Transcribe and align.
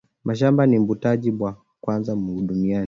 Mashamba 0.27 0.61
ni 0.65 0.77
butajiri 0.87 1.35
bwa 1.37 1.51
kwanza 1.81 2.11
mu 2.21 2.29
dunia 2.47 2.79